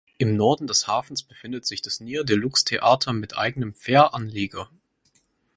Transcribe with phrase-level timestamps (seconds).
[0.17, 4.67] Im Norden des Hafens befindet sich das Nieuwe Luxor Theater mit eigenem Fähranleger.